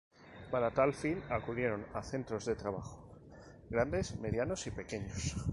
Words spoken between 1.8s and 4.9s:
a centros de trabajo: grandes, medianos y